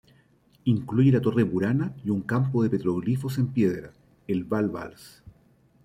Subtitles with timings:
[0.63, 3.93] Incluye la torre Burana y un campo de petroglifos en piedra,
[4.25, 5.21] el "bal-bals.